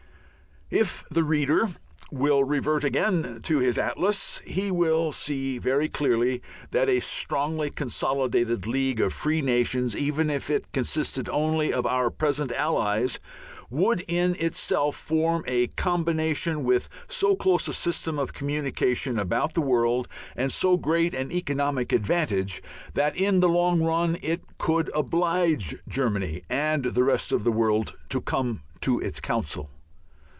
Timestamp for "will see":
4.71-5.57